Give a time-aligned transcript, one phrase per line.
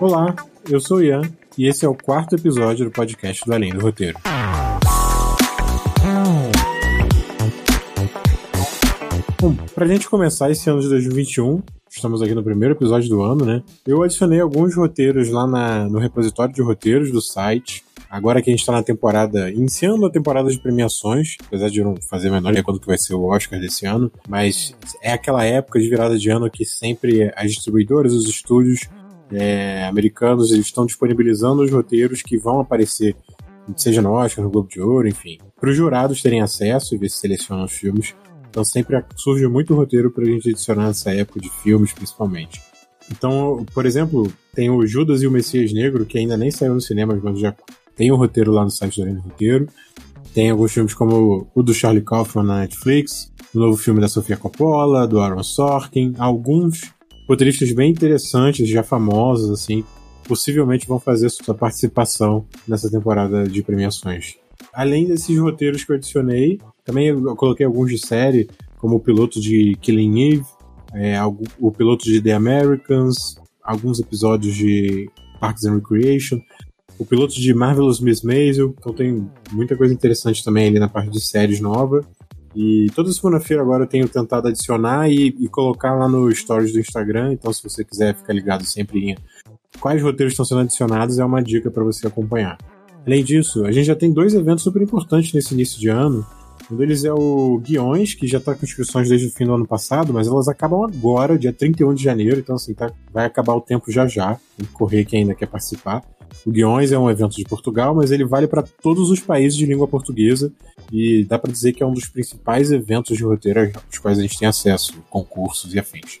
[0.00, 0.34] Olá,
[0.66, 1.20] eu sou o Ian
[1.58, 4.18] e esse é o quarto episódio do podcast do Além do Roteiro.
[9.38, 13.44] Bom, pra gente começar esse ano de 2021, estamos aqui no primeiro episódio do ano,
[13.44, 13.62] né?
[13.86, 17.84] Eu adicionei alguns roteiros lá na, no repositório de roteiros do site.
[18.08, 21.94] Agora que a gente tá na temporada, iniciando a temporada de premiações, apesar de não
[22.08, 25.44] fazer a menor ideia quando que vai ser o Oscar desse ano, mas é aquela
[25.44, 28.88] época de virada de ano que sempre as distribuidoras, os estúdios
[29.32, 33.14] é, americanos, eles estão disponibilizando os roteiros que vão aparecer,
[33.76, 37.08] seja no Oscar, no Globo de Ouro, enfim, para os jurados terem acesso e ver
[37.08, 38.14] se selecionam os filmes.
[38.48, 42.60] Então sempre surge muito roteiro para a gente adicionar nessa época de filmes, principalmente.
[43.10, 46.80] Então, por exemplo, tem o Judas e o Messias Negro, que ainda nem saiu no
[46.80, 47.54] cinema, mas já
[47.96, 49.66] tem o um roteiro lá no site do Arena Roteiro.
[50.32, 54.36] Tem alguns filmes como o do Charlie Kaufman na Netflix, o novo filme da Sofia
[54.36, 56.92] Coppola, do Aaron Sorkin, alguns
[57.30, 59.84] roteiristas bem interessantes, já famosos, assim,
[60.26, 64.34] possivelmente vão fazer sua participação nessa temporada de premiações.
[64.72, 69.40] Além desses roteiros que eu adicionei, também eu coloquei alguns de série, como o piloto
[69.40, 70.44] de Killing Eve,
[70.92, 76.40] é, o piloto de The Americans, alguns episódios de Parks and Recreation,
[76.98, 81.10] o piloto de Marvelous Miss Maisel, então tem muita coisa interessante também ali na parte
[81.10, 82.04] de séries nova.
[82.54, 86.80] E toda segunda-feira agora eu tenho tentado adicionar e, e, colocar lá no stories do
[86.80, 89.16] Instagram, então se você quiser ficar ligado sempre em
[89.78, 92.58] quais roteiros estão sendo adicionados, é uma dica para você acompanhar.
[93.06, 96.26] Além disso, a gente já tem dois eventos super importantes nesse início de ano.
[96.70, 99.66] Um deles é o Guiões, que já está com inscrições desde o fim do ano
[99.66, 103.60] passado, mas elas acabam agora, dia 31 de janeiro, então assim, tá, vai acabar o
[103.60, 104.38] tempo já já.
[104.56, 106.02] Tem que correr quem ainda quer participar.
[106.46, 109.66] O Guiões é um evento de Portugal, mas ele vale para todos os países de
[109.66, 110.52] língua portuguesa
[110.92, 114.22] e dá para dizer que é um dos principais eventos de roteiro aos quais a
[114.22, 116.18] gente tem acesso, concursos e afins.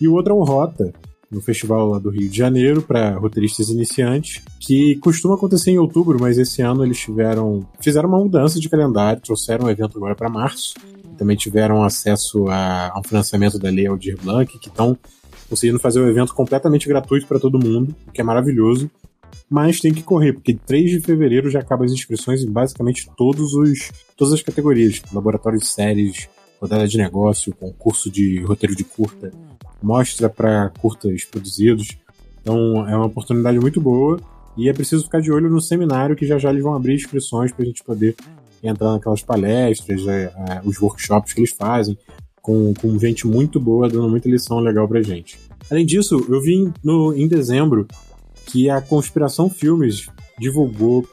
[0.00, 0.92] E o outro é o Rota,
[1.30, 6.18] no festival lá do Rio de Janeiro para roteiristas iniciantes, que costuma acontecer em outubro,
[6.20, 10.28] mas esse ano eles tiveram fizeram uma mudança de calendário, trouxeram o evento agora para
[10.28, 10.74] março.
[11.16, 14.98] Também tiveram acesso a, a um financiamento da Lei Aldir Blanc, que estão
[15.48, 18.90] conseguindo fazer o evento completamente gratuito para todo mundo, o que é maravilhoso
[19.48, 23.54] mas tem que correr, porque 3 de fevereiro já acabam as inscrições em basicamente todos
[23.54, 26.28] os, todas as categorias: laboratório de séries,
[26.60, 29.32] rodada de negócio, concurso de roteiro de curta,
[29.82, 31.96] mostra para curtas produzidos.
[32.42, 34.20] Então é uma oportunidade muito boa
[34.56, 37.52] e é preciso ficar de olho no seminário que já já eles vão abrir inscrições
[37.52, 38.14] para a gente poder
[38.62, 41.96] entrar naquelas palestras, é, é, os workshops que eles fazem,
[42.42, 45.38] com, com gente muito boa, dando muita lição legal pra gente.
[45.70, 47.86] Além disso, eu vi no, em dezembro
[48.50, 51.06] que a Conspiração Filmes divulgou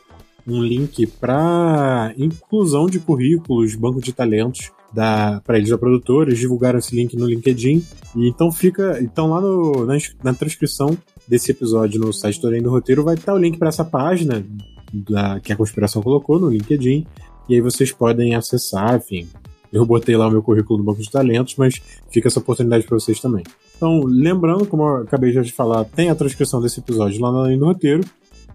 [0.48, 6.40] um link para inclusão de currículos, banco de talentos da para eles da produtora, eles
[6.40, 7.84] divulgaram esse link no LinkedIn
[8.16, 12.70] e então fica, então lá no, na, na transcrição desse episódio no site do do
[12.70, 14.46] Roteiro vai estar o link para essa página
[14.94, 17.06] da, que a conspiração colocou no LinkedIn
[17.50, 19.28] e aí vocês podem acessar, enfim.
[19.72, 23.00] Eu botei lá o meu currículo no banco de talentos, mas fica essa oportunidade para
[23.00, 23.44] vocês também.
[23.76, 27.66] Então, lembrando, como eu acabei já de falar, tem a transcrição desse episódio lá no
[27.66, 28.04] roteiro.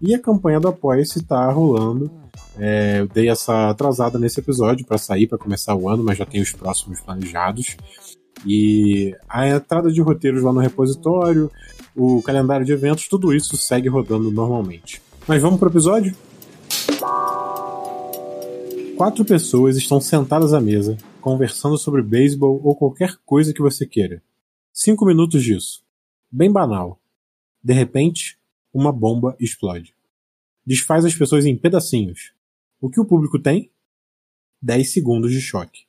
[0.01, 2.11] E a campanha do Apoia-se está rolando.
[2.57, 6.25] É, eu dei essa atrasada nesse episódio para sair, para começar o ano, mas já
[6.25, 7.77] tem os próximos planejados.
[8.45, 11.49] E a entrada de roteiros lá no repositório,
[11.95, 15.01] o calendário de eventos, tudo isso segue rodando normalmente.
[15.27, 16.13] Mas vamos para o episódio?
[18.95, 24.21] Quatro pessoas estão sentadas à mesa, conversando sobre beisebol ou qualquer coisa que você queira.
[24.71, 25.83] Cinco minutos disso.
[26.31, 27.01] Bem banal.
[27.61, 28.37] De repente,
[28.71, 29.95] uma bomba explode.
[30.63, 32.33] Desfaz as pessoas em pedacinhos.
[32.79, 33.71] O que o público tem?
[34.61, 35.85] Dez segundos de choque.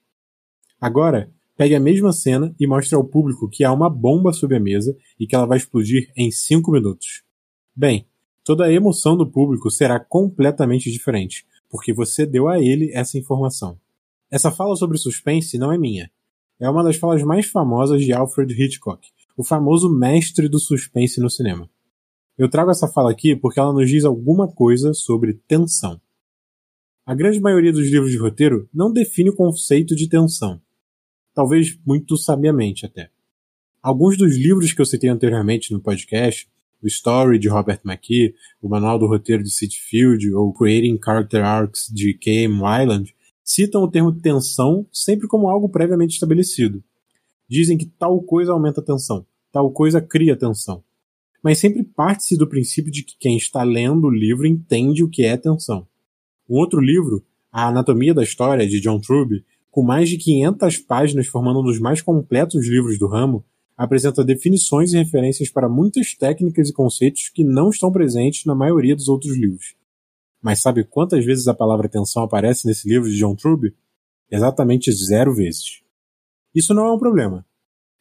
[0.81, 4.61] Agora, pegue a mesma cena e mostre ao público que há uma bomba sob a
[4.61, 7.23] mesa e que ela vai explodir em cinco minutos.
[7.77, 8.07] Bem,
[8.43, 13.77] toda a emoção do público será completamente diferente, porque você deu a ele essa informação.
[14.31, 16.09] Essa fala sobre suspense não é minha,
[16.61, 21.29] é uma das falas mais famosas de Alfred Hitchcock, o famoso mestre do suspense no
[21.29, 21.69] cinema.
[22.39, 26.01] Eu trago essa fala aqui porque ela nos diz alguma coisa sobre tensão.
[27.05, 30.63] A grande maioria dos livros de roteiro não define o conceito de tensão.
[31.35, 33.11] Talvez muito sabiamente até.
[33.83, 36.49] Alguns dos livros que eu citei anteriormente no podcast,
[36.85, 41.43] o Story de Robert McKee, o Manual do Roteiro de Sid Field ou Creating Character
[41.43, 42.61] Arcs de K.M.
[42.61, 46.85] Wyland, citam o termo tensão sempre como algo previamente estabelecido.
[47.49, 50.85] Dizem que tal coisa aumenta a tensão, tal coisa cria tensão.
[51.43, 55.25] Mas sempre parte-se do princípio de que quem está lendo o livro entende o que
[55.25, 55.87] é tensão.
[56.49, 61.27] Um outro livro, A Anatomia da História, de John Truby, com mais de 500 páginas
[61.27, 63.45] formando um dos mais completos livros do ramo,
[63.77, 68.95] apresenta definições e referências para muitas técnicas e conceitos que não estão presentes na maioria
[68.95, 69.75] dos outros livros.
[70.41, 73.75] Mas sabe quantas vezes a palavra tensão aparece nesse livro de John Truby?
[74.31, 75.83] Exatamente zero vezes.
[76.55, 77.45] Isso não é um problema.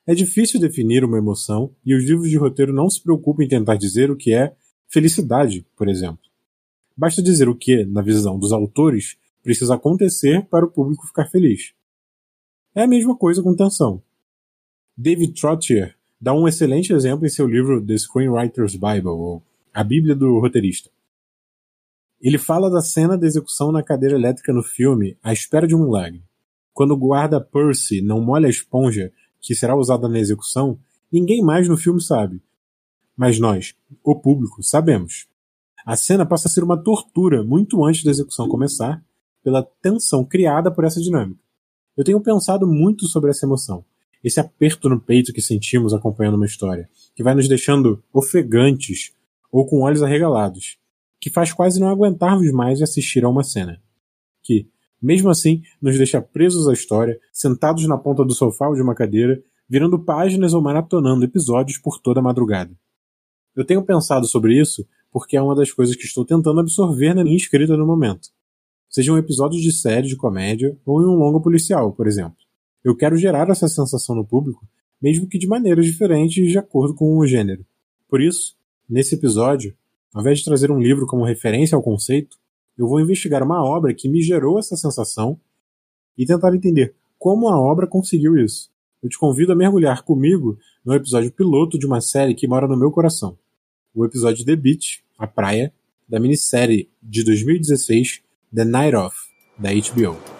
[0.06, 3.78] É difícil definir uma emoção e os livros de roteiro não se preocupam em tentar
[3.78, 4.54] dizer o que é
[4.90, 6.20] felicidade, por exemplo.
[6.96, 11.74] Basta dizer o que, na visão dos autores, precisa acontecer para o público ficar feliz.
[12.75, 14.04] É a mesma coisa com tensão.
[14.95, 19.44] David Trottier dá um excelente exemplo em seu livro The Screenwriter's Bible, ou
[19.74, 20.92] A Bíblia do Roteirista.
[22.22, 25.86] Ele fala da cena da execução na cadeira elétrica no filme À Espera de um
[25.86, 26.24] Milagre.
[26.74, 29.12] Quando o guarda Percy não molha a esponja
[29.42, 30.80] que será usada na execução,
[31.12, 32.39] ninguém mais no filme sabe.
[33.18, 33.74] Mas nós,
[34.04, 35.28] o público, sabemos.
[35.84, 39.04] A cena passa a ser uma tortura muito antes da execução começar,
[39.44, 41.42] pela tensão criada por essa dinâmica.
[41.98, 43.84] Eu tenho pensado muito sobre essa emoção,
[44.24, 49.14] esse aperto no peito que sentimos acompanhando uma história, que vai nos deixando ofegantes
[49.52, 50.78] ou com olhos arregalados,
[51.20, 53.81] que faz quase não aguentarmos mais assistir a uma cena.
[54.42, 54.68] Que,
[55.02, 58.96] mesmo assim, nos deixa presos à história, sentados na ponta do sofá ou de uma
[58.96, 62.75] cadeira, virando páginas ou maratonando episódios por toda a madrugada.
[63.56, 67.24] Eu tenho pensado sobre isso porque é uma das coisas que estou tentando absorver na
[67.24, 68.30] minha escrita no momento.
[68.90, 72.43] Sejam episódios de série de comédia ou em um longo policial, por exemplo.
[72.84, 74.68] Eu quero gerar essa sensação no público,
[75.02, 77.66] mesmo que de maneiras diferentes de acordo com o gênero.
[78.10, 78.56] Por isso,
[78.90, 79.76] nesse episódio,
[80.14, 82.38] ao invés de trazer um livro como referência ao conceito,
[82.78, 85.40] eu vou investigar uma obra que me gerou essa sensação
[86.18, 88.70] e tentar entender como a obra conseguiu isso.
[89.02, 92.78] Eu te convido a mergulhar comigo no episódio piloto de uma série que mora no
[92.78, 93.38] meu coração
[93.94, 95.72] o episódio The Beach, A Praia,
[96.10, 99.16] da minissérie de 2016 The Night Of,
[99.58, 100.33] da HBO.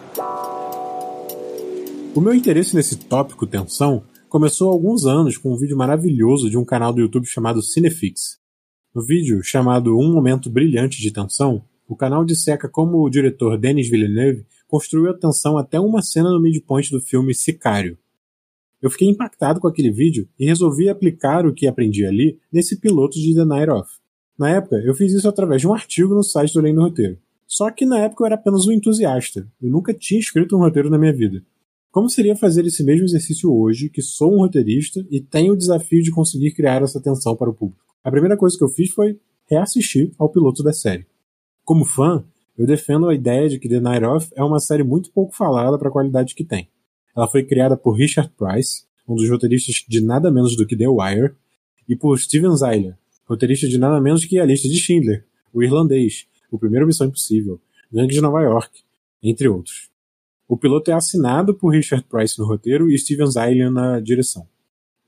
[2.16, 6.58] O meu interesse nesse tópico tensão começou há alguns anos com um vídeo maravilhoso de
[6.58, 8.40] um canal do YouTube chamado Cinefix.
[8.94, 13.90] No vídeo, chamado Um Momento Brilhante de Tensão, o canal disseca como o diretor Denis
[13.90, 17.98] Villeneuve construiu a tensão até uma cena no midpoint do filme Sicário,
[18.84, 23.18] eu fiquei impactado com aquele vídeo e resolvi aplicar o que aprendi ali nesse piloto
[23.18, 23.90] de The Night Off.
[24.38, 27.18] Na época, eu fiz isso através de um artigo no site do Além do Roteiro.
[27.48, 29.48] Só que na época eu era apenas um entusiasta.
[29.62, 31.42] Eu nunca tinha escrito um roteiro na minha vida.
[31.94, 36.02] Como seria fazer esse mesmo exercício hoje, que sou um roteirista e tenho o desafio
[36.02, 37.84] de conseguir criar essa atenção para o público?
[38.04, 41.06] A primeira coisa que eu fiz foi reassistir ao piloto da série.
[41.64, 42.26] Como fã,
[42.58, 45.78] eu defendo a ideia de que The Night Off é uma série muito pouco falada
[45.78, 46.68] para a qualidade que tem.
[47.16, 50.88] Ela foi criada por Richard Price, um dos roteiristas de nada menos do que The
[50.88, 51.36] Wire,
[51.88, 56.26] e por Steven Zyler, roteirista de nada menos que A Lista de Schindler, O Irlandês,
[56.52, 57.62] O Primeiro Missão Impossível,
[57.92, 58.80] Gangue de Nova York,
[59.22, 59.93] entre outros.
[60.54, 64.48] O piloto é assinado por Richard Price no roteiro e Steven Zyler na direção.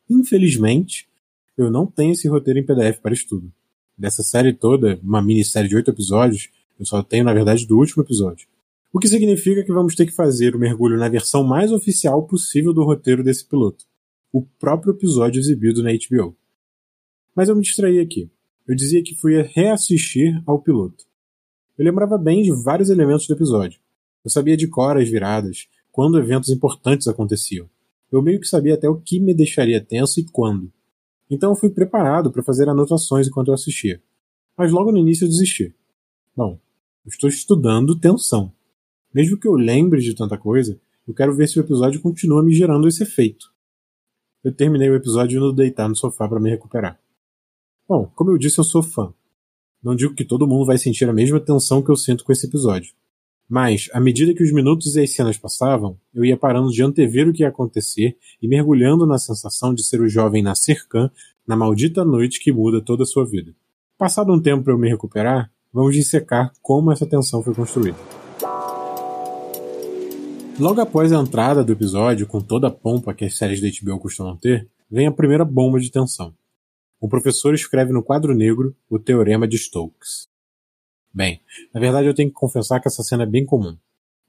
[0.10, 1.08] Infelizmente,
[1.56, 3.54] eu não tenho esse roteiro em PDF para estudo.
[3.96, 6.50] Dessa série toda, uma minissérie de oito episódios,
[6.80, 8.48] eu só tenho, na verdade, do último episódio.
[8.92, 12.74] O que significa que vamos ter que fazer o mergulho na versão mais oficial possível
[12.74, 13.86] do roteiro desse piloto,
[14.34, 16.36] o próprio episódio exibido na HBO.
[17.36, 18.32] Mas eu me distraí aqui.
[18.68, 21.06] Eu dizia que fui reassistir ao piloto.
[21.78, 23.85] Eu lembrava bem de vários elementos do episódio.
[24.26, 27.70] Eu sabia de cor as viradas, quando eventos importantes aconteciam.
[28.12, 30.74] Eu meio que sabia até o que me deixaria tenso e quando.
[31.30, 34.02] Então eu fui preparado para fazer anotações enquanto eu assistia.
[34.58, 35.76] Mas logo no início eu desisti.
[36.36, 36.60] Bom,
[37.06, 38.52] eu estou estudando tensão.
[39.14, 42.54] Mesmo que eu lembre de tanta coisa, eu quero ver se o episódio continua me
[42.54, 43.54] gerando esse efeito.
[44.44, 47.00] Eu terminei o episódio indo deitar no sofá para me recuperar.
[47.88, 49.14] Bom, como eu disse, eu sou fã.
[49.84, 52.48] Não digo que todo mundo vai sentir a mesma tensão que eu sinto com esse
[52.48, 52.94] episódio.
[53.48, 57.28] Mas, à medida que os minutos e as cenas passavam, eu ia parando de antever
[57.28, 61.12] o que ia acontecer e mergulhando na sensação de ser o jovem Nasser Khan
[61.48, 63.54] na maldita noite que muda toda a sua vida.
[63.98, 67.98] Passado um tempo para eu me recuperar, vamos dissecar como essa tensão foi construída.
[70.60, 74.00] Logo após a entrada do episódio, com toda a pompa que as séries da HBO
[74.00, 76.34] costumam ter, vem a primeira bomba de tensão.
[77.00, 80.28] O professor escreve no quadro negro o Teorema de Stokes.
[81.16, 81.40] Bem,
[81.74, 83.78] na verdade eu tenho que confessar que essa cena é bem comum.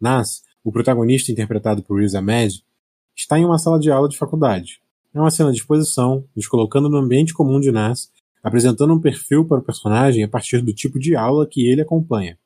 [0.01, 2.65] Nas, o protagonista interpretado por Riz Ahmed,
[3.13, 4.81] está em uma sala de aula de faculdade.
[5.13, 8.09] É uma cena de exposição, nos colocando no ambiente comum de Nas,
[8.41, 12.39] apresentando um perfil para o personagem a partir do tipo de aula que ele acompanha.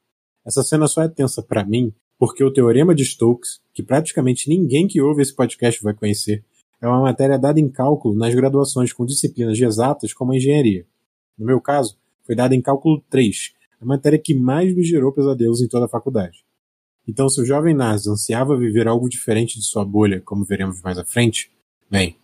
[0.42, 4.88] Essa cena só é tensa para mim porque o Teorema de Stokes, que praticamente ninguém
[4.88, 6.42] que ouve esse podcast vai conhecer,
[6.80, 10.86] é uma matéria dada em cálculo nas graduações com disciplinas de exatas como a engenharia.
[11.36, 15.60] No meu caso, foi dada em cálculo 3, a matéria que mais me gerou pesadelos
[15.60, 16.44] em toda a faculdade.
[17.08, 20.98] Então, se o jovem Nas ansiava viver algo diferente de sua bolha, como veremos mais
[20.98, 21.50] à frente,
[21.90, 22.16] bem,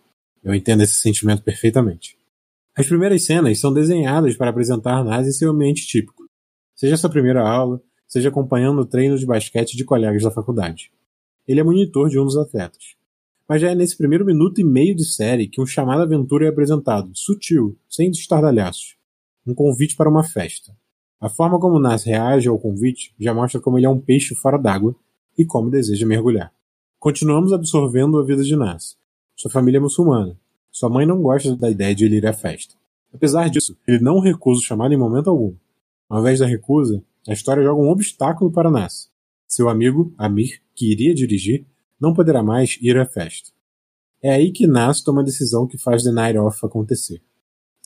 [0.43, 2.17] Eu entendo esse sentimento perfeitamente.
[2.73, 6.23] As primeiras cenas são desenhadas para apresentar Nas em seu ambiente típico,
[6.75, 10.91] seja sua primeira aula, seja acompanhando o treino de basquete de colegas da faculdade.
[11.47, 12.95] Ele é monitor de um dos atletas.
[13.49, 16.49] Mas já é nesse primeiro minuto e meio de série que um chamado aventura é
[16.49, 18.95] apresentado, sutil, sem estardalhaços.
[19.45, 20.73] Um convite para uma festa.
[21.19, 24.57] A forma como Nas reage ao convite já mostra como ele é um peixe fora
[24.57, 24.95] d'água
[25.37, 26.53] e como deseja mergulhar.
[26.99, 28.95] Continuamos absorvendo a vida de Nas.
[29.35, 30.37] Sua família é muçulmana.
[30.71, 32.75] Sua mãe não gosta da ideia de ele ir à festa.
[33.11, 35.55] Apesar disso, ele não recusa o chamado em momento algum.
[36.07, 39.09] Ao invés da recusa, a história joga um obstáculo para Nas.
[39.47, 41.65] Seu amigo, Amir, que iria dirigir,
[41.99, 43.49] não poderá mais ir à festa.
[44.21, 47.21] É aí que Nas toma a decisão que faz The Night Off acontecer.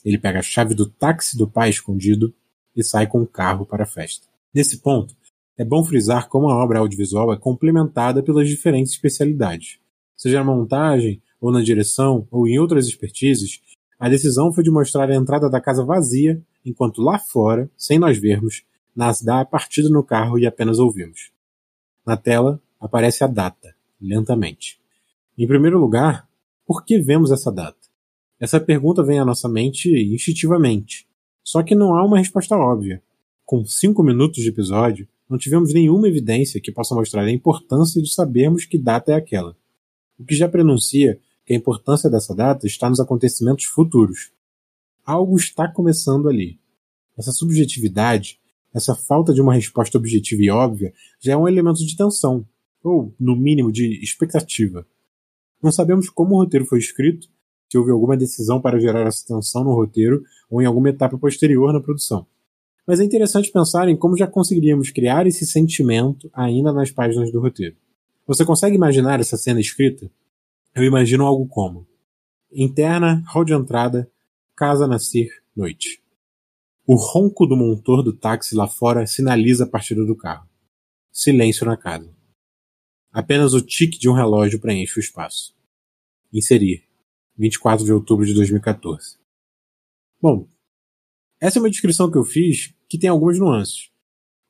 [0.03, 2.33] Ele pega a chave do táxi do pai escondido
[2.75, 4.27] e sai com o carro para a festa.
[4.53, 5.15] Nesse ponto,
[5.57, 9.79] é bom frisar como a obra audiovisual é complementada pelas diferentes especialidades.
[10.15, 13.61] Seja na montagem, ou na direção, ou em outras expertises,
[13.99, 18.17] a decisão foi de mostrar a entrada da casa vazia, enquanto lá fora, sem nós
[18.17, 18.63] vermos,
[18.95, 21.31] Nas dá a partida no carro e apenas ouvimos.
[22.05, 24.81] Na tela, aparece a data, lentamente.
[25.37, 26.27] Em primeiro lugar,
[26.65, 27.77] por que vemos essa data?
[28.39, 31.07] Essa pergunta vem à nossa mente instintivamente.
[31.43, 33.01] Só que não há uma resposta óbvia.
[33.45, 38.13] Com cinco minutos de episódio, não tivemos nenhuma evidência que possa mostrar a importância de
[38.13, 39.55] sabermos que data é aquela.
[40.19, 44.31] O que já prenuncia que a importância dessa data está nos acontecimentos futuros.
[45.05, 46.59] Algo está começando ali.
[47.17, 48.39] Essa subjetividade,
[48.73, 52.45] essa falta de uma resposta objetiva e óbvia, já é um elemento de tensão,
[52.83, 54.85] ou, no mínimo, de expectativa.
[55.61, 57.27] Não sabemos como o roteiro foi escrito,
[57.71, 61.71] se houve alguma decisão para gerar essa tensão no roteiro ou em alguma etapa posterior
[61.71, 62.27] na produção.
[62.85, 67.39] Mas é interessante pensar em como já conseguiríamos criar esse sentimento ainda nas páginas do
[67.39, 67.77] roteiro.
[68.27, 70.11] Você consegue imaginar essa cena escrita?
[70.75, 71.87] Eu imagino algo como:
[72.51, 74.11] interna, hall de entrada,
[74.53, 76.03] casa nascer, noite.
[76.85, 80.45] O ronco do motor do táxi lá fora sinaliza a partida do carro.
[81.09, 82.13] Silêncio na casa.
[83.13, 85.55] Apenas o tique de um relógio preenche o espaço.
[86.33, 86.90] Inserir.
[87.37, 89.17] 24 de outubro de 2014.
[90.21, 90.47] Bom,
[91.39, 93.89] essa é uma descrição que eu fiz que tem algumas nuances.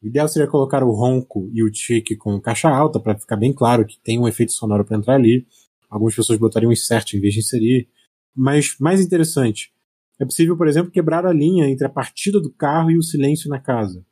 [0.01, 3.53] O ideal seria colocar o ronco e o tique com caixa alta para ficar bem
[3.53, 5.47] claro que tem um efeito sonoro para entrar ali.
[5.89, 7.87] Algumas pessoas botariam insert em vez de inserir.
[8.35, 9.71] Mas mais interessante,
[10.19, 13.49] é possível, por exemplo, quebrar a linha entre a partida do carro e o silêncio
[13.49, 14.05] na casa.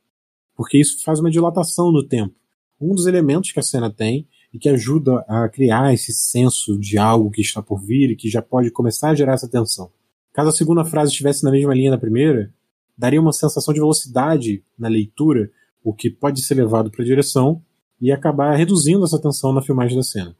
[0.55, 2.35] Porque isso faz uma dilatação no tempo.
[2.79, 6.97] Um dos elementos que a cena tem e que ajuda a criar esse senso de
[6.97, 9.91] algo que está por vir e que já pode começar a gerar essa tensão.
[10.33, 12.53] Caso a segunda frase estivesse na mesma linha da primeira,
[12.97, 15.51] daria uma sensação de velocidade na leitura,
[15.83, 17.61] o que pode ser levado para a direção
[18.01, 20.35] e acabar reduzindo essa tensão na filmagem da cena.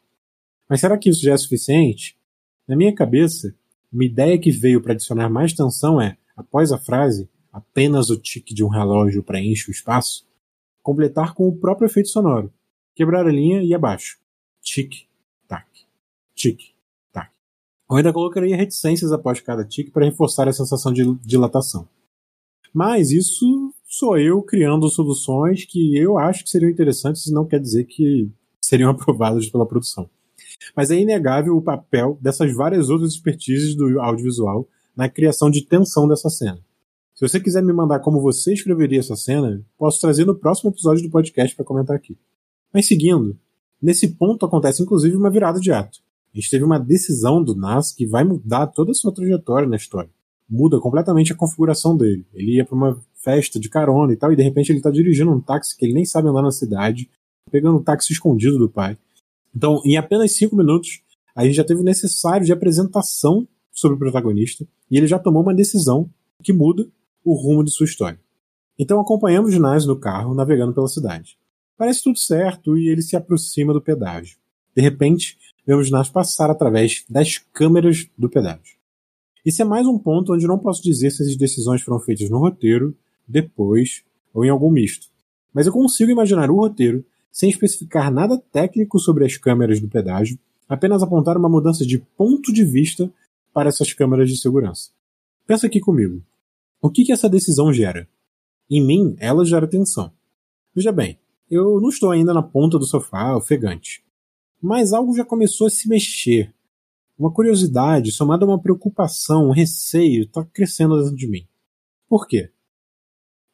[0.67, 2.17] Mas será que isso já é suficiente?
[2.67, 3.53] Na minha cabeça,
[3.91, 8.53] uma ideia que veio para adicionar mais tensão é, após a frase, apenas o tique
[8.53, 10.27] de um relógio preenche o espaço,
[10.81, 12.53] completar com o próprio efeito sonoro,
[12.99, 14.17] quebrar a linha e abaixo.
[14.61, 15.07] Tic,
[15.47, 15.65] tac,
[16.35, 16.59] tic,
[17.13, 17.31] tac.
[17.89, 21.87] Eu ainda colocaria reticências após cada tic para reforçar a sensação de dilatação.
[22.73, 27.61] Mas isso sou eu criando soluções que eu acho que seriam interessantes e não quer
[27.61, 28.29] dizer que
[28.61, 30.09] seriam aprovadas pela produção.
[30.75, 36.05] Mas é inegável o papel dessas várias outras expertises do audiovisual na criação de tensão
[36.05, 36.59] dessa cena.
[37.15, 41.03] Se você quiser me mandar como você escreveria essa cena, posso trazer no próximo episódio
[41.03, 42.17] do podcast para comentar aqui.
[42.73, 43.37] Mas seguindo,
[43.81, 45.99] nesse ponto acontece inclusive uma virada de ato.
[46.33, 49.75] A gente teve uma decisão do Nas que vai mudar toda a sua trajetória na
[49.75, 50.09] história.
[50.47, 52.25] Muda completamente a configuração dele.
[52.33, 55.31] Ele ia para uma festa de carona e tal, e de repente ele está dirigindo
[55.31, 57.09] um táxi que ele nem sabe andar na cidade,
[57.51, 58.97] pegando um táxi escondido do pai.
[59.55, 61.01] Então, em apenas cinco minutos,
[61.35, 65.41] a gente já teve o necessário de apresentação sobre o protagonista, e ele já tomou
[65.41, 66.09] uma decisão
[66.43, 66.87] que muda
[67.23, 68.19] o rumo de sua história.
[68.77, 71.37] Então acompanhamos Nas no carro, navegando pela cidade.
[71.79, 74.35] Parece tudo certo e ele se aproxima do pedágio.
[74.75, 78.75] De repente, vemos Nas passar através das câmeras do pedágio.
[79.45, 82.37] Esse é mais um ponto onde não posso dizer se as decisões foram feitas no
[82.37, 82.93] roteiro,
[83.25, 85.07] depois ou em algum misto.
[85.53, 90.37] Mas eu consigo imaginar o roteiro sem especificar nada técnico sobre as câmeras do pedágio,
[90.67, 93.09] apenas apontar uma mudança de ponto de vista
[93.53, 94.89] para essas câmeras de segurança.
[95.47, 96.21] Pensa aqui comigo.
[96.81, 98.05] O que, que essa decisão gera?
[98.69, 100.11] Em mim, ela gera tensão.
[100.75, 101.17] Veja bem,
[101.49, 104.03] eu não estou ainda na ponta do sofá, ofegante.
[104.61, 106.53] Mas algo já começou a se mexer.
[107.17, 111.45] Uma curiosidade, somada a uma preocupação, um receio, está crescendo dentro de mim.
[112.07, 112.49] Por quê?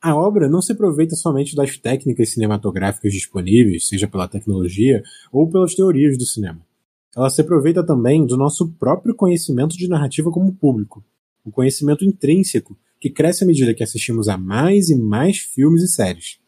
[0.01, 5.73] A obra não se aproveita somente das técnicas cinematográficas disponíveis, seja pela tecnologia ou pelas
[5.73, 6.61] teorias do cinema.
[7.15, 11.03] ela se aproveita também do nosso próprio conhecimento de narrativa como público,
[11.43, 15.87] o conhecimento intrínseco que cresce à medida que assistimos a mais e mais filmes e
[15.87, 16.39] séries.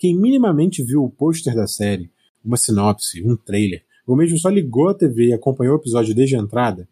[0.00, 2.10] Quem minimamente viu o pôster da série,
[2.42, 6.34] uma sinopse, um trailer, ou mesmo só ligou a TV e acompanhou o episódio desde
[6.36, 6.88] a entrada,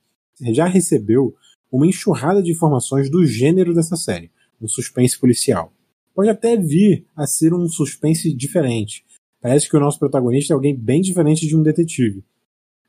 [0.52, 1.34] já recebeu
[1.72, 5.72] uma enxurrada de informações do gênero dessa série, um suspense policial.
[6.14, 9.06] Pode até vir a ser um suspense diferente.
[9.40, 12.22] Parece que o nosso protagonista é alguém bem diferente de um detetive.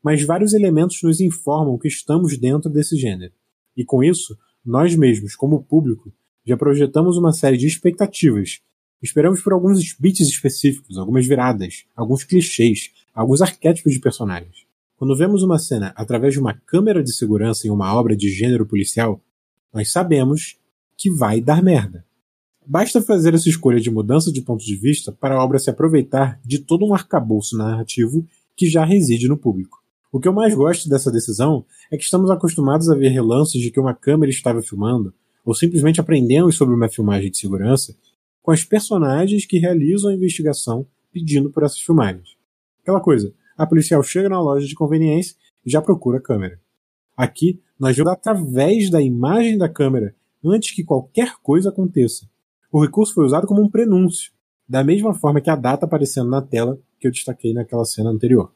[0.03, 3.31] Mas vários elementos nos informam que estamos dentro desse gênero.
[3.73, 6.11] E com isso, nós mesmos, como público,
[6.45, 8.59] já projetamos uma série de expectativas.
[9.01, 14.65] Esperamos por alguns beats específicos, algumas viradas, alguns clichês, alguns arquétipos de personagens.
[14.97, 18.65] Quando vemos uma cena através de uma câmera de segurança em uma obra de gênero
[18.65, 19.21] policial,
[19.73, 20.57] nós sabemos
[20.97, 22.05] que vai dar merda.
[22.65, 26.39] Basta fazer essa escolha de mudança de ponto de vista para a obra se aproveitar
[26.45, 29.81] de todo um arcabouço narrativo que já reside no público.
[30.11, 33.71] O que eu mais gosto dessa decisão é que estamos acostumados a ver relances de
[33.71, 35.13] que uma câmera estava filmando,
[35.45, 37.95] ou simplesmente aprendemos sobre uma filmagem de segurança,
[38.49, 42.35] com as personagens que realizam a investigação pedindo por essas filmagens.
[42.81, 46.59] Aquela coisa, a policial chega na loja de conveniência e já procura a câmera.
[47.15, 52.27] Aqui, nós vemos através da imagem da câmera antes que qualquer coisa aconteça,
[52.71, 54.31] o recurso foi usado como um prenúncio,
[54.67, 58.51] da mesma forma que a data aparecendo na tela que eu destaquei naquela cena anterior.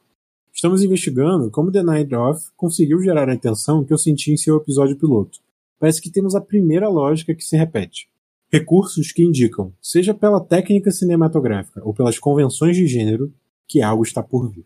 [0.52, 4.56] Estamos investigando como The Night Of conseguiu gerar a intenção que eu senti em seu
[4.56, 5.38] episódio piloto.
[5.78, 8.12] Parece que temos a primeira lógica que se repete.
[8.56, 13.34] Recursos que indicam, seja pela técnica cinematográfica ou pelas convenções de gênero,
[13.66, 14.64] que algo está por vir.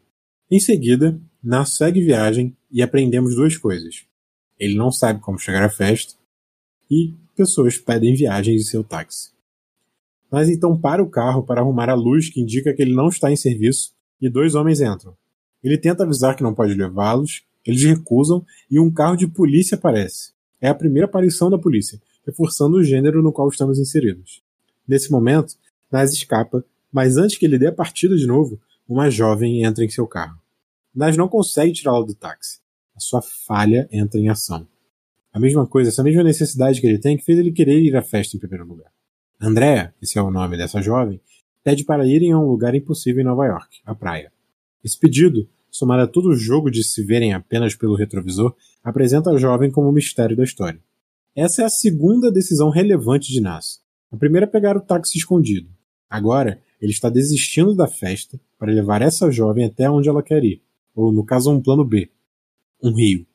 [0.51, 4.05] Em seguida, Nas segue viagem e aprendemos duas coisas.
[4.59, 6.17] Ele não sabe como chegar à festa
[6.91, 9.31] e pessoas pedem viagens de seu táxi.
[10.31, 13.33] Mas então para o carro para arrumar a luz que indica que ele não está
[13.33, 15.17] em serviço e dois homens entram.
[15.65, 20.33] Ele tenta avisar que não pode levá-los, eles recusam e um carro de polícia aparece.
[20.61, 24.43] É a primeira aparição da polícia, reforçando o gênero no qual estamos inseridos.
[24.87, 25.55] Nesse momento,
[25.91, 29.89] Nas escapa, mas antes que ele dê a partida de novo, uma jovem entra em
[29.89, 30.39] seu carro.
[30.95, 32.61] Nas não consegue tirá-la do táxi.
[32.95, 34.69] A sua falha entra em ação.
[35.33, 38.03] A mesma coisa, essa mesma necessidade que ele tem que fez ele querer ir à
[38.03, 38.93] festa em primeiro lugar.
[39.41, 41.21] Andrea, esse é o nome dessa jovem,
[41.65, 44.31] pede para irem a um lugar impossível em Nova York, a praia.
[44.85, 49.39] Esse pedido, somado a todo o jogo de se verem apenas pelo retrovisor, apresenta a
[49.39, 50.81] jovem como o mistério da história.
[51.35, 53.81] Essa é a segunda decisão relevante de Nas.
[54.11, 55.71] A primeira é pegar o táxi escondido.
[56.09, 60.63] Agora, ele está desistindo da festa para levar essa jovem até onde ela quer ir,
[60.95, 62.11] ou no caso um plano B,
[62.83, 63.27] um rio.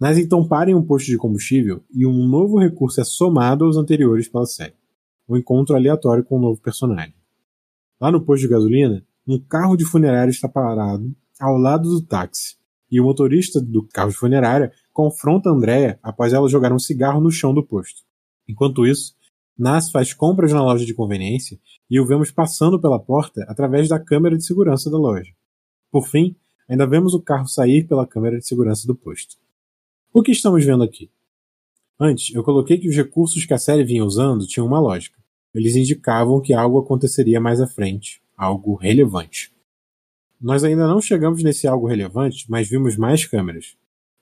[0.00, 4.28] Nas então parem um posto de combustível e um novo recurso é somado aos anteriores
[4.28, 4.78] pela série
[5.28, 7.14] um encontro aleatório com um novo personagem.
[8.00, 12.56] Lá no posto de gasolina, um carro de funerária está parado ao lado do táxi,
[12.90, 17.30] e o motorista do carro de funerária confronta Andrea após ela jogar um cigarro no
[17.30, 18.02] chão do posto.
[18.48, 19.14] Enquanto isso,
[19.56, 21.58] Nas faz compras na loja de conveniência
[21.88, 25.32] e o vemos passando pela porta através da câmera de segurança da loja.
[25.90, 26.36] Por fim,
[26.68, 29.36] ainda vemos o carro sair pela câmera de segurança do posto.
[30.12, 31.10] O que estamos vendo aqui?
[31.98, 35.18] Antes, eu coloquei que os recursos que a série vinha usando tinham uma lógica.
[35.52, 39.52] Eles indicavam que algo aconteceria mais à frente, algo relevante.
[40.40, 43.76] Nós ainda não chegamos nesse algo relevante, mas vimos mais câmeras.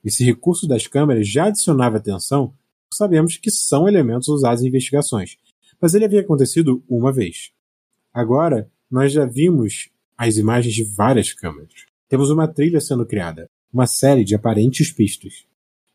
[0.07, 2.55] Esse recurso das câmeras já adicionava atenção,
[2.95, 5.37] sabemos que são elementos usados em investigações,
[5.81, 7.51] mas ele havia acontecido uma vez.
[8.15, 11.87] Agora, nós já vimos as imagens de várias câmeras.
[12.09, 15.45] Temos uma trilha sendo criada, uma série de aparentes pistas.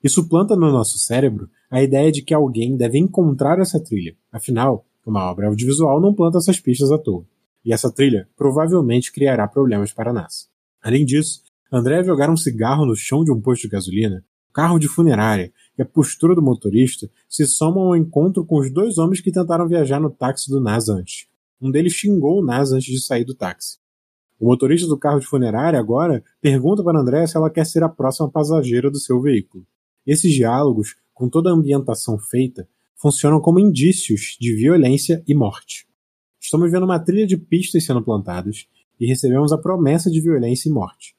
[0.03, 4.13] Isso planta no nosso cérebro a ideia de que alguém deve encontrar essa trilha.
[4.29, 7.25] Afinal, uma obra audiovisual não planta essas pistas à toa.
[7.63, 10.47] E essa trilha provavelmente criará problemas para a NASA.
[10.81, 14.89] Além disso, André jogar um cigarro no chão de um posto de gasolina, carro de
[14.89, 19.31] funerária e a postura do motorista se somam ao encontro com os dois homens que
[19.31, 21.27] tentaram viajar no táxi do Nas antes.
[21.61, 23.77] Um deles xingou o Nas antes de sair do táxi.
[24.37, 27.89] O motorista do carro de funerária agora pergunta para André se ela quer ser a
[27.89, 29.65] próxima passageira do seu veículo.
[30.05, 35.87] Esses diálogos, com toda a ambientação feita, funcionam como indícios de violência e morte.
[36.37, 38.67] Estamos vendo uma trilha de pistas sendo plantadas
[38.99, 41.15] e recebemos a promessa de violência e morte.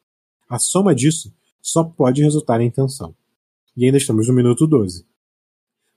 [0.53, 3.15] A soma disso só pode resultar em tensão.
[3.75, 5.07] E ainda estamos no minuto 12.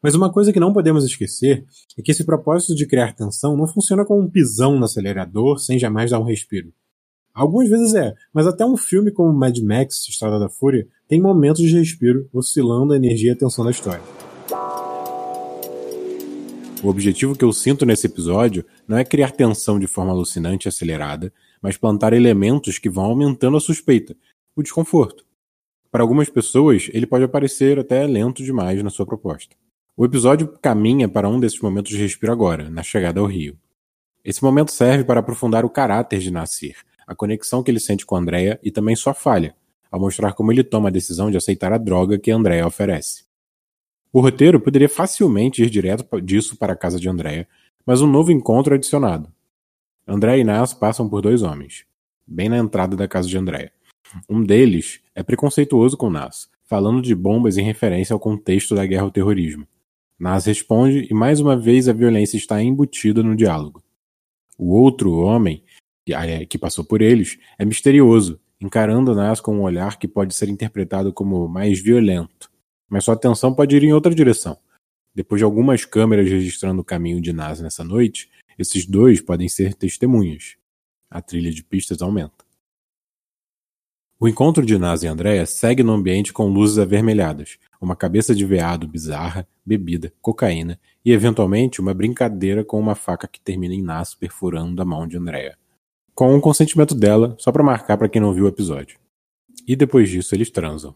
[0.02, 1.66] Mas uma coisa que não podemos esquecer
[1.98, 5.78] é que esse propósito de criar tensão não funciona como um pisão no acelerador sem
[5.78, 6.72] jamais dar um respiro.
[7.34, 11.62] Algumas vezes é, mas até um filme como Mad Max, Estrada da Fúria, tem momentos
[11.62, 14.04] de respiro, oscilando a energia e a tensão da história.
[16.82, 20.70] O objetivo que eu sinto nesse episódio não é criar tensão de forma alucinante e
[20.70, 24.16] acelerada, mas plantar elementos que vão aumentando a suspeita,
[24.56, 25.26] o desconforto.
[25.92, 29.56] para algumas pessoas, ele pode parecer até lento demais na sua proposta.
[29.96, 33.58] O episódio caminha para um desses momentos de respiro agora, na chegada ao Rio.
[34.24, 36.76] Esse momento serve para aprofundar o caráter de Nasir,
[37.08, 39.56] a conexão que ele sente com Andrea e também sua falha,
[39.90, 43.24] ao mostrar como ele toma a decisão de aceitar a droga que Andrea oferece.
[44.12, 47.48] O roteiro poderia facilmente ir direto disso para a casa de Andrea,
[47.86, 49.32] mas um novo encontro é adicionado.
[50.08, 51.86] Andrea e Nas passam por dois homens,
[52.28, 53.72] bem na entrada da casa de Andrea.
[54.30, 59.04] Um deles é preconceituoso com Nas, falando de bombas em referência ao contexto da guerra
[59.04, 59.68] ao terrorismo.
[60.18, 63.84] Nas responde e mais uma vez a violência está embutida no diálogo.
[64.58, 65.64] O outro homem,
[66.50, 71.12] que passou por eles, é misterioso, encarando Nas com um olhar que pode ser interpretado
[71.12, 72.50] como mais violento.
[72.88, 74.58] Mas sua atenção pode ir em outra direção.
[75.14, 79.74] Depois de algumas câmeras registrando o caminho de Nas nessa noite, esses dois podem ser
[79.74, 80.56] testemunhas.
[81.10, 82.45] A trilha de pistas aumenta.
[84.18, 88.46] O encontro de Nas e Andrea segue no ambiente com luzes avermelhadas, uma cabeça de
[88.46, 94.16] veado bizarra, bebida, cocaína e, eventualmente, uma brincadeira com uma faca que termina em Nas
[94.16, 95.58] perfurando a mão de Andrea.
[96.14, 98.98] Com o consentimento dela, só para marcar para quem não viu o episódio.
[99.68, 100.96] E depois disso eles transam.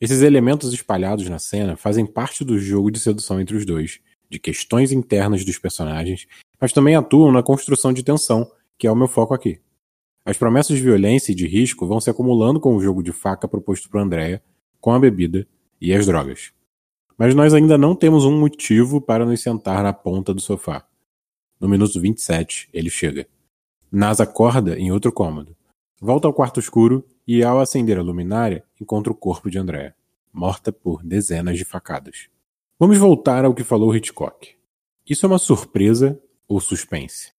[0.00, 3.98] Esses elementos espalhados na cena fazem parte do jogo de sedução entre os dois,
[4.30, 6.28] de questões internas dos personagens,
[6.60, 8.48] mas também atuam na construção de tensão,
[8.78, 9.60] que é o meu foco aqui.
[10.24, 13.48] As promessas de violência e de risco vão se acumulando com o jogo de faca
[13.48, 14.42] proposto por Andrea,
[14.80, 15.46] com a bebida
[15.80, 16.52] e as drogas.
[17.18, 20.86] Mas nós ainda não temos um motivo para nos sentar na ponta do sofá.
[21.60, 23.26] No minuto 27, ele chega.
[23.90, 25.56] Nas acorda em outro cômodo.
[26.00, 29.94] Volta ao quarto escuro e, ao acender a luminária, encontra o corpo de Andrea,
[30.32, 32.28] morta por dezenas de facadas.
[32.78, 34.54] Vamos voltar ao que falou Hitchcock.
[35.08, 37.32] Isso é uma surpresa ou suspense?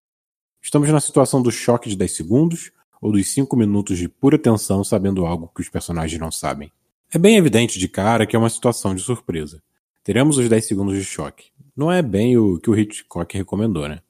[0.64, 4.82] Estamos na situação do choque de 10 segundos ou dos 5 minutos de pura tensão
[4.82, 6.72] sabendo algo que os personagens não sabem.
[7.12, 9.62] É bem evidente de cara que é uma situação de surpresa.
[10.02, 11.50] Teremos os 10 segundos de choque.
[11.76, 14.00] Não é bem o que o Hitchcock recomendou, né?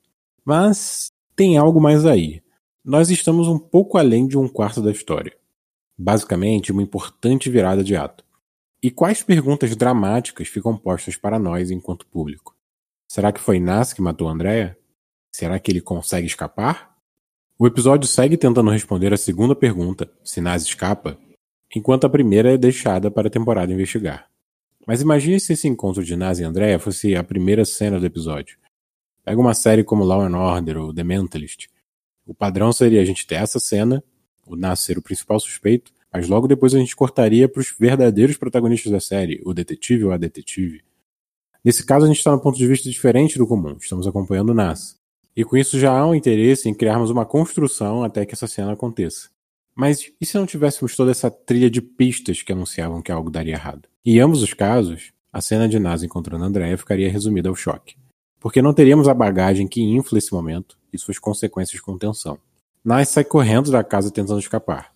[0.45, 2.41] Mas tem algo mais aí.
[2.85, 5.37] Nós estamos um pouco além de um quarto da história.
[5.99, 8.25] Basicamente, uma importante virada de ato.
[8.81, 12.57] E quais perguntas dramáticas ficam postas para nós enquanto público?
[13.09, 14.79] Será que foi Nas que matou Andrea?
[15.35, 16.97] Será que ele consegue escapar?
[17.59, 21.19] O episódio segue tentando responder a segunda pergunta, se Nas escapa,
[21.75, 24.29] enquanto a primeira é deixada para a temporada investigar.
[24.87, 28.57] Mas imagine se esse encontro de Nas e Andrea fosse a primeira cena do episódio.
[29.25, 31.67] Pega uma série como Law and Order ou The Mentalist.
[32.25, 34.05] O padrão seria a gente ter essa cena,
[34.47, 38.37] o Nas ser o principal suspeito, mas logo depois a gente cortaria para os verdadeiros
[38.37, 40.85] protagonistas da série, o detetive ou a detetive.
[41.65, 44.55] Nesse caso a gente está no ponto de vista diferente do comum, estamos acompanhando o
[44.55, 45.03] Nas.
[45.37, 48.73] E com isso já há um interesse em criarmos uma construção até que essa cena
[48.73, 49.29] aconteça.
[49.75, 53.55] Mas e se não tivéssemos toda essa trilha de pistas que anunciavam que algo daria
[53.55, 53.89] errado?
[54.05, 57.97] Em ambos os casos, a cena de Nas encontrando Andréia ficaria resumida ao choque.
[58.39, 62.39] Porque não teríamos a bagagem que infla esse momento e suas consequências com tensão.
[62.85, 64.93] Nas sai correndo da casa tentando escapar.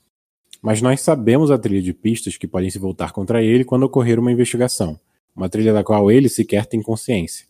[0.63, 4.21] Mas nós sabemos a trilha de pistas que podem se voltar contra ele quando ocorrer
[4.21, 5.01] uma investigação,
[5.35, 7.48] uma trilha da qual ele sequer tem consciência.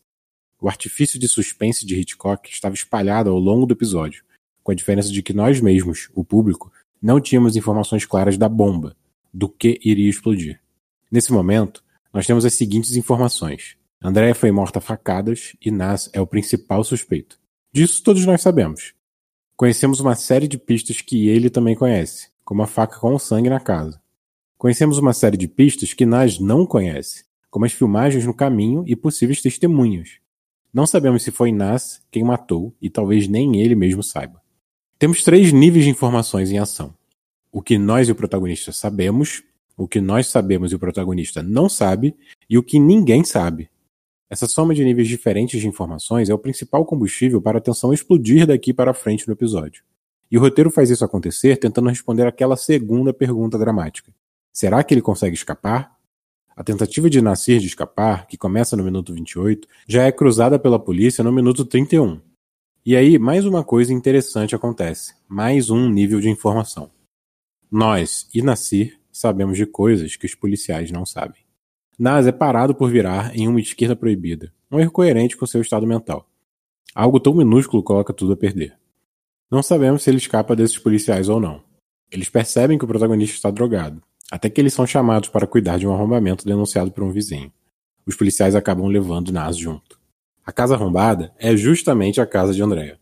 [0.61, 4.25] O artifício de suspense de Hitchcock estava espalhado ao longo do episódio,
[4.62, 8.97] com a diferença de que nós mesmos, o público, não tínhamos informações claras da bomba,
[9.33, 10.61] do que iria explodir.
[11.11, 13.77] Nesse momento, nós temos as seguintes informações.
[14.03, 17.38] Andrea foi morta a facadas e Nas é o principal suspeito.
[17.73, 18.94] Disso todos nós sabemos.
[19.57, 23.61] Conhecemos uma série de pistas que ele também conhece, como a faca com sangue na
[23.61, 24.01] casa.
[24.57, 28.97] Conhecemos uma série de pistas que Nas não conhece, como as filmagens no caminho e
[28.97, 30.18] possíveis testemunhas.
[30.72, 34.40] Não sabemos se foi Nas quem matou e talvez nem ele mesmo saiba.
[34.98, 36.94] Temos três níveis de informações em ação:
[37.50, 39.42] o que nós e o protagonista sabemos,
[39.76, 42.14] o que nós sabemos e o protagonista não sabe,
[42.48, 43.70] e o que ninguém sabe.
[44.28, 48.46] Essa soma de níveis diferentes de informações é o principal combustível para a tensão explodir
[48.46, 49.83] daqui para frente no episódio.
[50.31, 54.12] E o roteiro faz isso acontecer tentando responder aquela segunda pergunta dramática:
[54.52, 55.97] será que ele consegue escapar?
[56.59, 60.77] A tentativa de Nasir de escapar, que começa no minuto 28, já é cruzada pela
[60.77, 62.21] polícia no minuto 31.
[62.85, 65.14] E aí, mais uma coisa interessante acontece.
[65.29, 66.90] Mais um nível de informação.
[67.71, 71.40] Nós e Nasir sabemos de coisas que os policiais não sabem.
[71.97, 75.87] Nas é parado por virar em uma esquerda proibida, um erro coerente com seu estado
[75.87, 76.29] mental.
[76.92, 78.77] Algo tão minúsculo coloca tudo a perder.
[79.49, 81.62] Não sabemos se ele escapa desses policiais ou não.
[82.11, 85.87] Eles percebem que o protagonista está drogado, até que eles são chamados para cuidar de
[85.87, 87.53] um arrombamento denunciado por um vizinho.
[88.07, 89.99] Os policiais acabam levando Nas junto.
[90.45, 92.99] A casa arrombada é justamente a casa de Andrea.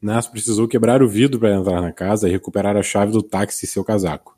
[0.00, 3.64] Nas precisou quebrar o vidro para entrar na casa e recuperar a chave do táxi
[3.64, 4.36] e seu casaco.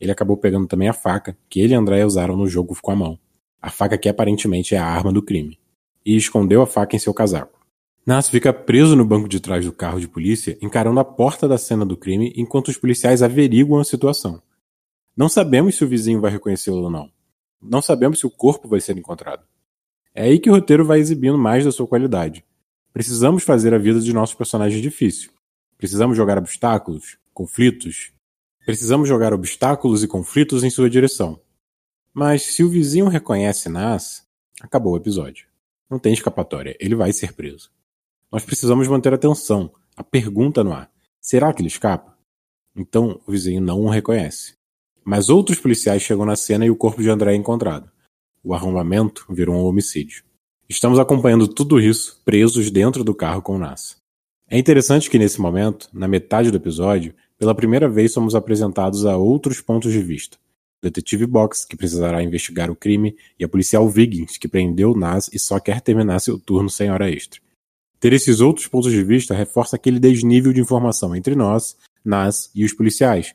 [0.00, 2.96] ele acabou pegando também a faca que ele e André usaram no jogo com a
[2.96, 3.18] mão.
[3.60, 5.58] A faca que aparentemente é a arma do crime.
[6.06, 7.60] E escondeu a faca em seu casaco.
[8.06, 11.58] Nas fica preso no banco de trás do carro de polícia, encarando a porta da
[11.58, 14.40] cena do crime enquanto os policiais averiguam a situação.
[15.16, 17.10] Não sabemos se o vizinho vai reconhecê-lo ou não.
[17.60, 19.44] Não sabemos se o corpo vai ser encontrado.
[20.14, 22.44] É aí que o roteiro vai exibindo mais da sua qualidade.
[22.92, 25.30] Precisamos fazer a vida de nossos personagens difícil.
[25.76, 28.12] Precisamos jogar obstáculos, conflitos.
[28.64, 31.40] Precisamos jogar obstáculos e conflitos em sua direção.
[32.12, 34.26] Mas se o vizinho reconhece Nas,
[34.60, 35.46] acabou o episódio.
[35.88, 37.70] Não tem escapatória, ele vai ser preso.
[38.30, 40.90] Nós precisamos manter a atenção, a pergunta no ar.
[41.20, 42.16] Será que ele escapa?
[42.74, 44.59] Então o vizinho não o reconhece.
[45.04, 47.90] Mas outros policiais chegam na cena e o corpo de André é encontrado.
[48.42, 50.22] O arrombamento virou um homicídio.
[50.68, 53.96] Estamos acompanhando tudo isso presos dentro do carro com o Nas.
[54.48, 59.16] É interessante que nesse momento, na metade do episódio, pela primeira vez somos apresentados a
[59.16, 60.36] outros pontos de vista.
[60.82, 65.28] O detetive Box, que precisará investigar o crime, e a policial Viggins, que prendeu Nas
[65.32, 67.40] e só quer terminar seu turno sem hora extra.
[67.98, 72.64] Ter esses outros pontos de vista reforça aquele desnível de informação entre nós, Nas e
[72.64, 73.34] os policiais,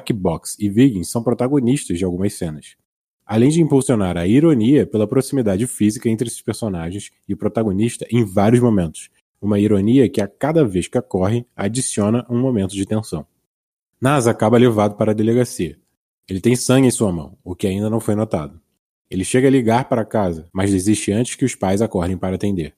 [0.00, 2.76] que Box e Viggins são protagonistas de algumas cenas.
[3.24, 8.24] Além de impulsionar a ironia pela proximidade física entre esses personagens e o protagonista em
[8.24, 9.08] vários momentos,
[9.40, 13.26] uma ironia que a cada vez que ocorre adiciona um momento de tensão.
[14.00, 15.78] Nas acaba levado para a delegacia.
[16.28, 18.60] Ele tem sangue em sua mão, o que ainda não foi notado.
[19.10, 22.74] Ele chega a ligar para casa, mas desiste antes que os pais acordem para atender.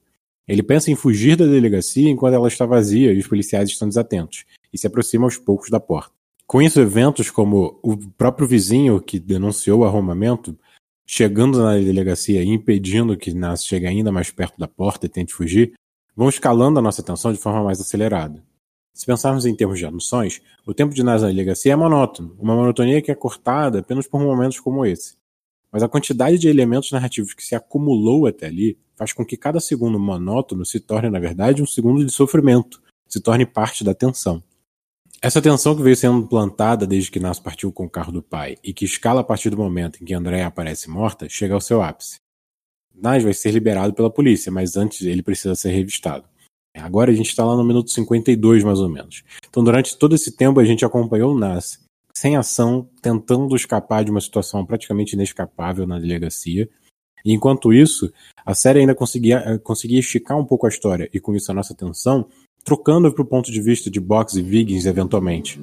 [0.47, 4.45] Ele pensa em fugir da delegacia enquanto ela está vazia e os policiais estão desatentos,
[4.73, 6.11] e se aproxima aos poucos da porta.
[6.45, 10.57] Com isso, eventos como o próprio vizinho que denunciou o arrombamento
[11.05, 15.33] chegando na delegacia e impedindo que Nas chegue ainda mais perto da porta e tente
[15.33, 15.73] fugir,
[16.15, 18.43] vão escalando a nossa atenção de forma mais acelerada.
[18.93, 22.55] Se pensarmos em termos de anoções, o tempo de Nas na delegacia é monótono, uma
[22.55, 25.15] monotonia que é cortada apenas por momentos como esse.
[25.71, 29.59] Mas a quantidade de elementos narrativos que se acumulou até ali faz com que cada
[29.59, 34.43] segundo monótono se torne, na verdade, um segundo de sofrimento, se torne parte da tensão.
[35.23, 38.57] Essa tensão que veio sendo plantada desde que Nas partiu com o carro do pai
[38.61, 41.81] e que escala a partir do momento em que Andréa aparece morta, chega ao seu
[41.81, 42.17] ápice.
[42.93, 46.25] Nas vai ser liberado pela polícia, mas antes ele precisa ser revistado.
[46.75, 49.23] Agora a gente está lá no minuto 52, mais ou menos.
[49.49, 51.79] Então, durante todo esse tempo, a gente acompanhou o Nas
[52.13, 56.69] sem ação, tentando escapar de uma situação praticamente inescapável na delegacia.
[57.23, 58.11] E enquanto isso,
[58.45, 61.55] a série ainda conseguia, eh, conseguia esticar um pouco a história e com isso a
[61.55, 62.27] nossa atenção,
[62.63, 65.59] trocando para o ponto de vista de Box e Viggins eventualmente.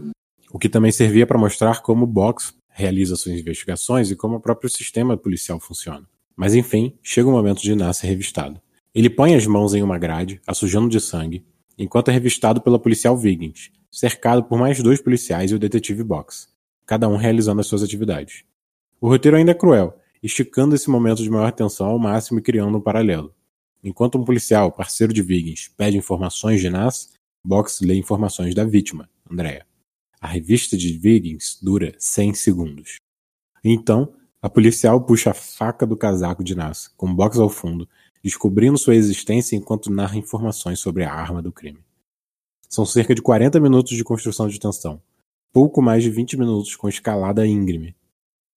[0.53, 4.69] O que também servia para mostrar como Box realiza suas investigações e como o próprio
[4.69, 6.07] sistema policial funciona.
[6.37, 8.61] Mas enfim, chega o momento de Iná ser revistado.
[8.95, 11.45] Ele põe as mãos em uma grade, assujando de sangue,
[11.79, 16.49] enquanto é revistado pela policial Viggins, cercado por mais dois policiais e o detetive Box,
[16.87, 18.45] cada um realizando as suas atividades.
[19.01, 22.77] O roteiro ainda é cruel, esticando esse momento de maior tensão ao máximo e criando
[22.77, 23.33] um paralelo.
[23.83, 27.13] Enquanto um policial, parceiro de Viggins, pede informações de Nas,
[27.45, 29.67] Box lê informações da vítima, Andrea.
[30.21, 32.97] A revista de Viggins dura 100 segundos.
[33.65, 34.13] Então,
[34.43, 37.89] a policial puxa a faca do casaco de Nas, com Box ao fundo,
[38.23, 41.81] descobrindo sua existência enquanto narra informações sobre a arma do crime.
[42.69, 45.01] São cerca de 40 minutos de construção de tensão,
[45.53, 47.95] pouco mais de 20 minutos com escalada íngreme.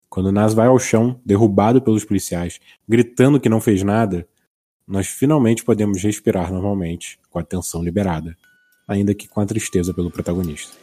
[0.09, 4.27] Quando Nas vai ao chão, derrubado pelos policiais, gritando que não fez nada,
[4.87, 8.35] nós finalmente podemos respirar normalmente, com a tensão liberada,
[8.87, 10.73] ainda que com a tristeza pelo protagonista.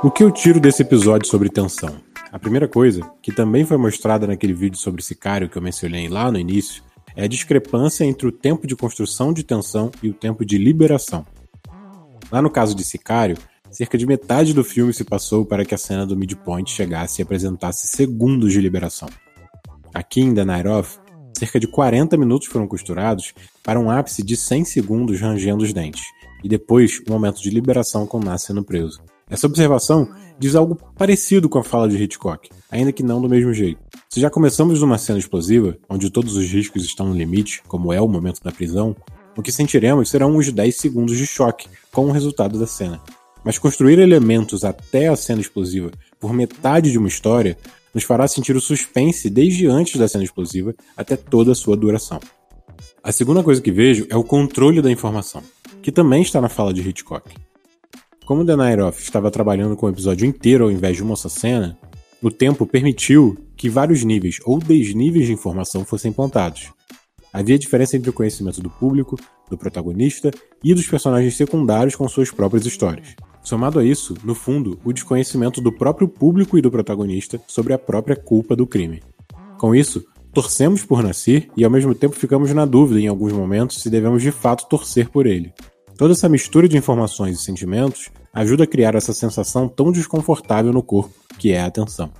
[0.00, 2.00] O que eu tiro desse episódio sobre tensão?
[2.30, 6.30] A primeira coisa, que também foi mostrada naquele vídeo sobre Sicário que eu mencionei lá
[6.30, 6.84] no início,
[7.16, 11.26] é a discrepância entre o tempo de construção de tensão e o tempo de liberação.
[12.30, 13.36] Lá no caso de Sicário,
[13.78, 17.22] cerca de metade do filme se passou para que a cena do midpoint chegasse e
[17.22, 19.08] apresentasse segundos de liberação.
[19.94, 20.34] Aqui em
[20.76, 20.98] Of,
[21.32, 26.02] cerca de 40 minutos foram costurados para um ápice de 100 segundos rangendo os dentes,
[26.42, 29.00] e depois um momento de liberação com Nas sendo preso.
[29.30, 33.54] Essa observação diz algo parecido com a fala de Hitchcock, ainda que não do mesmo
[33.54, 33.80] jeito.
[34.10, 38.00] Se já começamos numa cena explosiva, onde todos os riscos estão no limite, como é
[38.00, 38.96] o momento da prisão,
[39.36, 43.00] o que sentiremos serão uns 10 segundos de choque com o resultado da cena.
[43.44, 47.56] Mas construir elementos até a cena explosiva por metade de uma história
[47.94, 52.20] nos fará sentir o suspense desde antes da cena explosiva até toda a sua duração.
[53.02, 55.42] A segunda coisa que vejo é o controle da informação,
[55.82, 57.34] que também está na fala de Hitchcock.
[58.26, 61.28] Como The Night Off estava trabalhando com o episódio inteiro ao invés de uma só
[61.28, 61.78] cena,
[62.22, 66.70] o tempo permitiu que vários níveis ou desníveis de informação fossem plantados.
[67.32, 69.16] havia diferença entre o conhecimento do público,
[69.48, 70.30] do protagonista
[70.62, 73.14] e dos personagens secundários com suas próprias histórias.
[73.48, 77.78] Somado a isso, no fundo, o desconhecimento do próprio público e do protagonista sobre a
[77.78, 79.02] própria culpa do crime.
[79.56, 83.80] Com isso, torcemos por Nasir e ao mesmo tempo ficamos na dúvida em alguns momentos
[83.80, 85.50] se devemos de fato torcer por ele.
[85.96, 90.82] Toda essa mistura de informações e sentimentos ajuda a criar essa sensação tão desconfortável no
[90.82, 92.10] corpo, que é a tensão.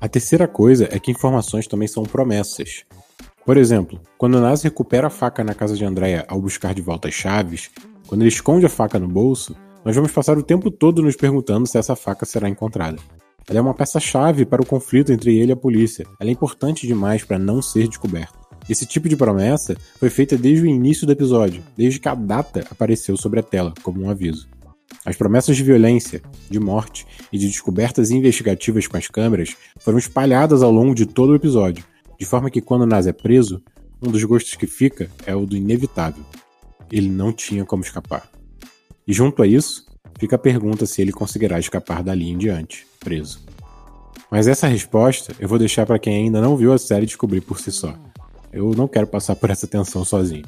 [0.00, 2.84] A terceira coisa é que informações também são promessas.
[3.44, 7.08] Por exemplo, quando Nas recupera a faca na casa de Andrea ao buscar de volta
[7.08, 7.70] as chaves,
[8.06, 11.66] quando ele esconde a faca no bolso, nós vamos passar o tempo todo nos perguntando
[11.66, 12.98] se essa faca será encontrada.
[13.48, 16.06] Ela é uma peça-chave para o conflito entre ele e a polícia.
[16.20, 18.38] Ela é importante demais para não ser descoberta.
[18.68, 22.64] Esse tipo de promessa foi feita desde o início do episódio, desde que a data
[22.70, 24.48] apareceu sobre a tela como um aviso.
[25.04, 30.62] As promessas de violência, de morte e de descobertas investigativas com as câmeras foram espalhadas
[30.62, 31.84] ao longo de todo o episódio,
[32.18, 33.62] de forma que quando Nas é preso,
[34.02, 36.22] um dos gostos que fica é o do inevitável.
[36.92, 38.30] Ele não tinha como escapar.
[39.10, 39.86] E junto a isso,
[40.20, 43.40] fica a pergunta se ele conseguirá escapar dali em diante, preso.
[44.30, 47.58] Mas essa resposta eu vou deixar para quem ainda não viu a série descobrir por
[47.58, 47.92] si só.
[48.52, 50.44] Eu não quero passar por essa tensão sozinho.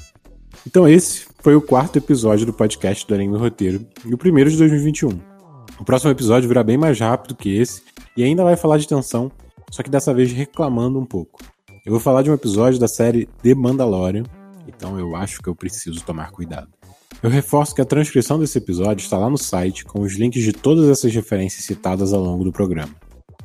[0.65, 4.49] Então esse foi o quarto episódio do podcast do Além do Roteiro e o primeiro
[4.49, 5.09] de 2021.
[5.81, 7.83] O próximo episódio virá bem mais rápido que esse
[8.17, 9.29] e ainda vai falar de tensão,
[9.73, 11.41] só que dessa vez reclamando um pouco.
[11.85, 14.23] Eu vou falar de um episódio da série The Mandalorian,
[14.69, 16.69] então eu acho que eu preciso tomar cuidado.
[17.21, 20.53] Eu reforço que a transcrição desse episódio está lá no site com os links de
[20.53, 22.95] todas essas referências citadas ao longo do programa.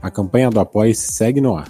[0.01, 1.67] A campanha do Apoie segue no ar.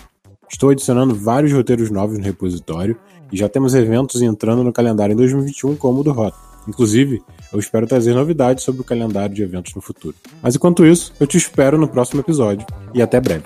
[0.49, 2.97] Estou adicionando vários roteiros novos no repositório
[3.31, 6.37] e já temos eventos entrando no calendário em 2021 como o do Rota.
[6.67, 10.15] Inclusive, eu espero trazer novidades sobre o calendário de eventos no futuro.
[10.41, 13.45] Mas enquanto isso, eu te espero no próximo episódio e até breve.